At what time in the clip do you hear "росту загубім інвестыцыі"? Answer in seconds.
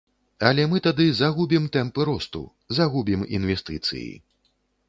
2.09-4.09